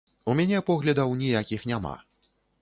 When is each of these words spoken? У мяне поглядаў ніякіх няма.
У 0.31 0.33
мяне 0.37 0.61
поглядаў 0.69 1.13
ніякіх 1.19 1.67
няма. 1.73 1.93